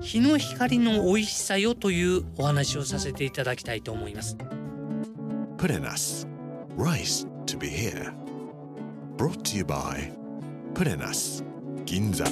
[0.00, 4.36] 日の光の美味しさよというお話をさせていただきたいと思います。
[5.56, 6.26] プレナス
[6.76, 8.12] Rice to be here.
[9.16, 10.12] Brought to you by
[10.74, 11.44] プレナス
[11.84, 12.24] 銀座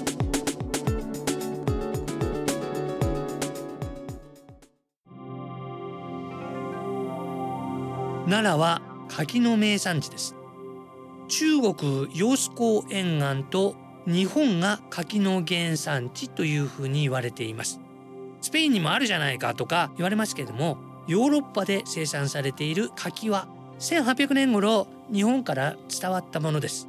[8.28, 10.34] 奈良は柿の名産地です。
[11.28, 13.74] 中国揚子江沿岸と
[14.06, 17.80] 日本が柿の原産地というふうに言われています。
[18.40, 23.48] スペインにもあるじゃないかとか言われますけれどもヨーロッパで生産されている柿は
[23.80, 26.88] 1800年頃日本から伝わったものです。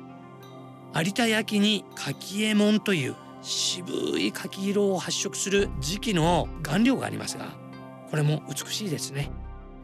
[0.95, 7.45] 有田焼に柿右衛門という渋い柿色を発色する時期の顔料がありますが
[8.09, 9.31] これも美しいですね。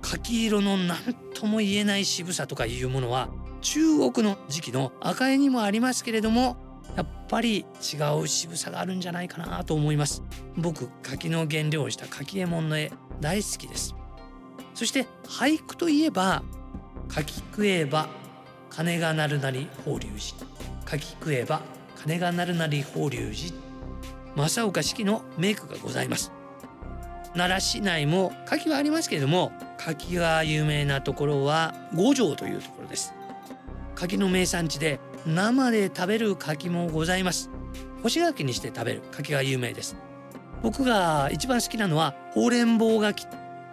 [0.01, 0.97] 柿色の何
[1.33, 3.29] とも言えない渋さとかいうものは
[3.61, 6.57] 中国の時期の赤絵にもありますけれども
[6.95, 10.21] やっぱり違う渋さがあるんじゃないかなと思います。
[10.55, 13.95] 僕柿の原料をした柿右衛門の絵大好きです。
[14.75, 16.43] そして俳句といえば
[17.07, 18.09] 柿食えば
[18.69, 20.47] 金が鳴るなり法隆寺。
[20.85, 21.61] 柿食えば
[21.95, 23.59] 金が鳴るなり法隆寺。
[24.35, 26.31] 正岡子規の名句がございます。
[27.33, 33.13] 奈良市内も柿はありますけれども柿が有名なところは五条というところです。
[33.95, 37.49] 柿の名産地で生で食べる柿もございます。
[38.01, 39.95] 干し柿にして食べる柿が有名です。
[40.61, 43.25] 僕が一番好きなのはほうれんぼう柿。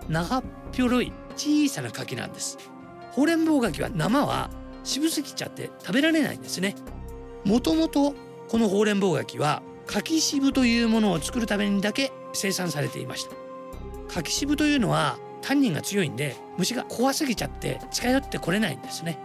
[0.09, 2.59] 長っぴょろい小さな柿なんです。
[3.12, 4.50] ほうれんぼう柿は生は
[4.84, 6.77] 渋すぎちゃって食べられないんですね。
[7.44, 8.15] もともと
[8.49, 13.34] このほうれんぼう柿は柿渋というものを作るためにだけ生産されていました。
[14.09, 19.19] 柿渋というのはタンニンが強いんで虫が怖すぎちゃって近寄ってこれないんですね。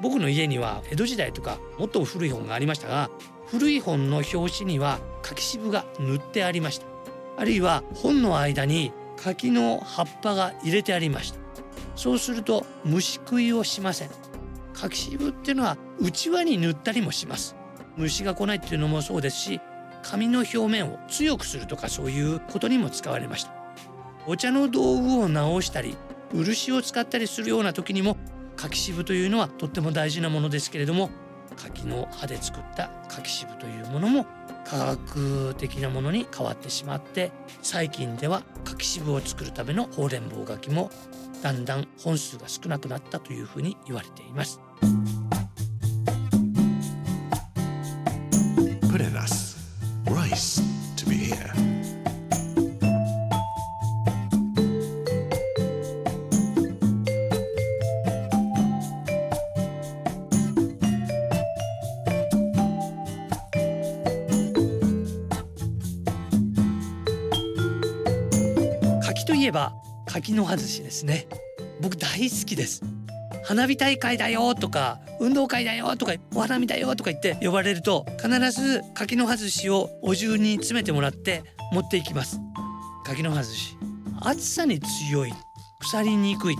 [0.00, 3.10] 僕の家には江戸時代とかもっと古い本がありましたが
[3.46, 6.86] 古い本の表紙には柿渋が塗ってありました。
[7.36, 11.38] あるいは本の間に柿の葉っぱが入れてありました。
[11.96, 14.10] そうすると虫食いをしません。
[14.72, 17.56] 柿渋っていうのは内輪に塗ったりもします。
[17.96, 19.60] 虫が来ないっていうのもそうですし
[20.02, 23.52] 紙の表面を強くするとかそういうことにも使われました。
[24.26, 25.96] お茶の道具を直したり
[26.32, 28.16] 漆を使ったりするような時にも
[28.56, 31.10] 柿渋というのはとっても大事なものですけれども
[31.56, 34.26] 柿の葉で作った柿渋というものも
[34.64, 37.32] 科学的なものに変わってしまって
[37.62, 40.90] 最近では柿渋を作るためのほうれんぼう柿も
[41.42, 44.60] だんだん本数が少なくなったというふうに言われています。
[69.44, 69.74] いえば
[70.06, 71.26] 柿の葉寿司ですね。
[71.80, 72.82] 僕大好きです。
[73.44, 82.40] 花火大会だよとか運動会だよとかお花見だよとか言って呼ばれると必ず柿の葉寿司をお重に詰めてもらって持っていきます。
[83.04, 83.76] 柿の葉寿司。
[84.22, 85.34] 暑さに強い。
[85.80, 86.56] 腐りにくい。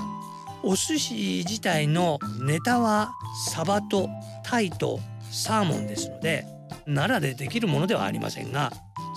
[0.62, 3.12] お寿司自体のネタは
[3.48, 4.10] サバと
[4.44, 5.00] タイと
[5.30, 6.46] サーモンですので
[6.84, 8.72] 奈良でできるものではありませんが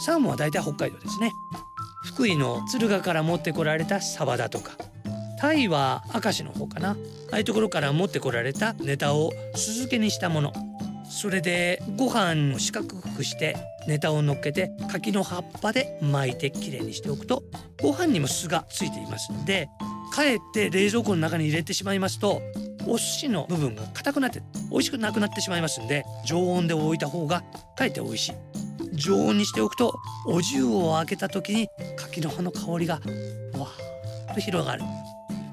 [0.06, 1.31] サーモンは大体北海道ですね。
[2.17, 4.72] 福井の敦賀から持ってこられたサバだとか。
[5.39, 6.94] タイは明石の方かな。
[6.94, 6.95] あ
[7.33, 10.51] あいうところから持ってこられたネタを酢漬けにしたもの。
[11.07, 13.56] それでご飯を四角くして
[13.88, 17.44] ネタを乗っけて柿の葉っぱで巻いてきれいにしておくと
[17.83, 19.69] ご飯にも酢がついていますので
[20.12, 22.41] かえって冷蔵庫の中に入れてしまいますと
[22.88, 24.41] お寿司の部分が硬くなって
[24.71, 27.44] 美味しくなくなってしまいますんで常温で置いた方が
[27.77, 28.66] かえって美味しい。
[28.97, 34.83] 常温にしておくとお重を開けた時に柿の葉の香りがわーっと広がる。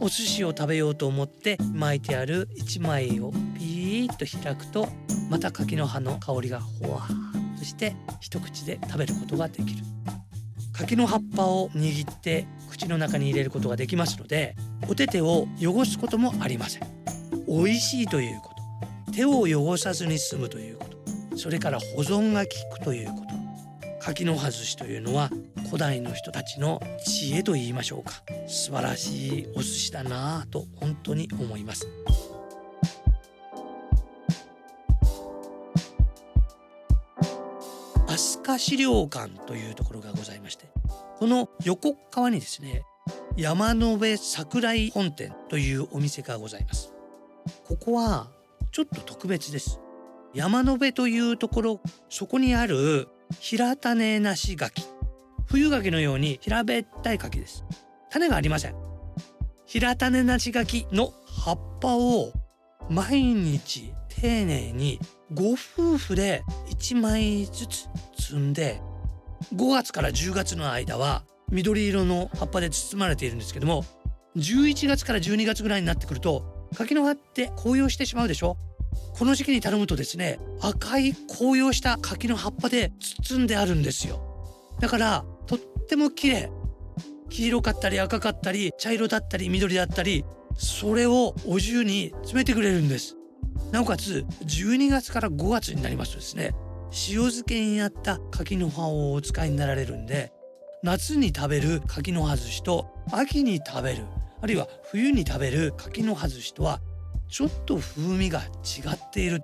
[0.01, 4.89] お寿司を食べようと思って巻いてある1枚をピーッと開くと
[5.31, 9.85] また柿の葉の香りがほわーっとして一口で食べることができる。
[10.73, 14.57] 柿の葉っぱを握って口の中に入れることができますので
[14.89, 16.83] お手手を汚すこともありません。
[17.47, 18.51] 美味しいというこ
[19.07, 19.13] と。
[19.13, 20.87] 手を汚さずに済むというこ
[21.33, 21.39] と。
[21.39, 22.49] それから保存が効
[22.79, 23.24] くということ。
[24.05, 25.31] 柿の外しというのは
[25.65, 28.23] 古代の人たちの知恵と言いましょうか。
[28.47, 31.89] 素晴らしいお寿司だなぁと本当に思います。
[38.07, 40.67] 飛鳥資料館というところがございまして
[41.19, 42.83] この横側にですね
[43.37, 46.93] 山野辺桜井本店というお店がございます。
[47.67, 48.29] ここは
[48.71, 49.81] ちょっと特別です。
[50.35, 51.81] 山野辺というところ
[52.11, 53.09] そこにある
[53.41, 54.85] 平種なし柿。
[55.47, 57.65] 冬柿のように平べったい柿です。
[58.11, 58.75] 種がありません。
[59.67, 62.33] 平種なし柿の葉っぱを
[62.89, 65.01] 毎日丁寧に
[65.33, 67.89] ご夫婦で1枚ずつ
[68.19, 68.81] 摘んで
[69.55, 73.85] 5月から10月の間は緑色の葉っぱで包まれているんですけども
[74.37, 78.57] 11月から12月ぐらいになってくると柿の葉って紅葉してしまうでしょ。
[79.15, 82.93] この時期に頼むとですね赤い紅葉した柿の葉っぱで
[83.23, 84.21] 包んであるんですよ。
[84.81, 86.51] だからとっても綺麗。
[87.31, 90.25] 黄色かったり赤かったり茶色だったり緑だったり
[90.57, 93.17] それをお重に詰めてくれるんです。
[93.73, 96.55] なおかつ12月から5月になりますとですね
[97.09, 100.33] 塩漬けになった柿の葉をお使いになられるんで
[100.85, 104.05] 夏に食べる柿の葉寿司と秋に食べる
[104.41, 106.81] あるいは冬に食べる柿の葉寿司とは
[107.35, 109.43] ちょっと風味が違っている。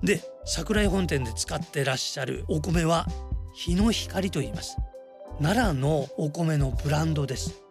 [0.00, 3.04] で桜井本店で使ってらっしゃるお米は
[3.52, 4.76] 日の光と言います。
[5.42, 7.64] 奈良のお米のブランドです。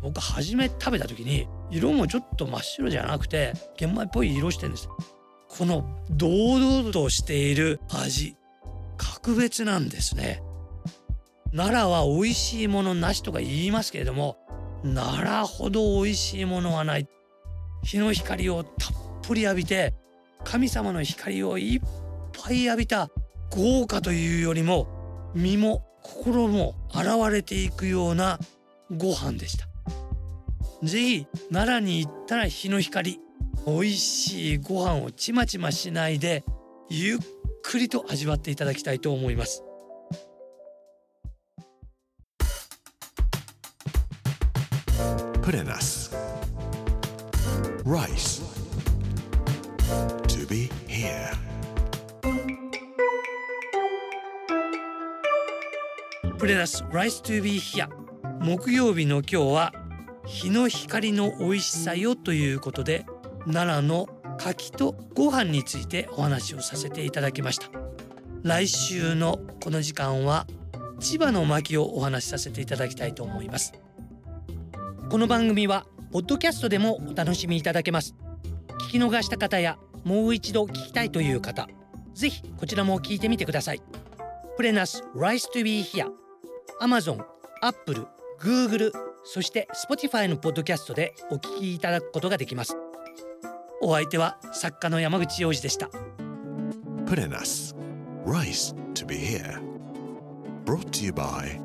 [0.00, 4.88] 僕初め食べた時に色もちょっと真っ白じゃなくて玄米っぽい色してんです。
[5.48, 8.36] この堂々としている味
[8.96, 10.40] 格別なんですね。
[11.50, 14.36] 奈良は美味しいものなしとか言いますけれども
[14.84, 17.08] 奈良ほど美味しいものはない。
[17.88, 18.92] 日の光をたっ
[19.22, 19.94] ぷり浴びて
[20.44, 21.80] 神様の光をいっ
[22.34, 23.08] ぱい浴びた
[23.50, 28.38] 豪華というよりも身も心も洗われていくような
[28.94, 29.66] ご飯でした
[30.82, 33.20] ぜひ奈良に行ったら日の光
[33.66, 36.44] 美味しいご飯をちまちましないで
[36.90, 37.18] ゆっ
[37.62, 39.64] くりと味わっていただきたいと思います
[45.42, 46.07] Put in us.
[47.88, 48.42] Rice.
[50.28, 51.32] To be here.
[56.36, 57.88] プレナス Rice to be here
[58.40, 59.72] 木曜日の今日は
[60.26, 63.06] 日の光の美味しさよということで
[63.50, 64.06] 奈良の
[64.36, 67.70] 柿とご飯についてお話をさせていただきました
[68.42, 70.46] 来週のこの時間は
[71.00, 73.72] 千葉の巻をお話しさせていただきたいと思います
[75.08, 78.14] この番組はポッドキャストでもお楽しみいただけます
[78.88, 81.68] 聞き逃した方やもう一度聞きたいという方
[82.14, 83.82] ぜひこちらも聞いてみてください
[84.56, 86.10] プレナス Rice to be here
[86.80, 87.22] Amazon、
[87.60, 88.06] Apple、
[88.40, 88.92] Google
[89.24, 92.76] そして Spotify のポッドキャストでお聞きいただくことができます
[93.82, 95.90] お相手は作家の山口洋二でした
[97.06, 97.74] Put in us.
[98.26, 99.60] Rice to be here.
[100.66, 101.58] Brought to you by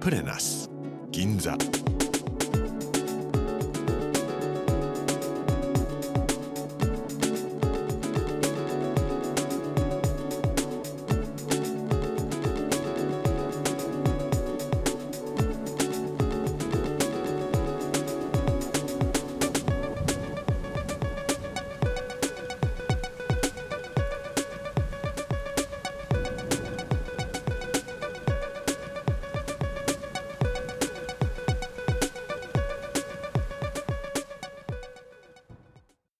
[0.00, 0.68] Put in us.
[1.10, 1.56] Ginza.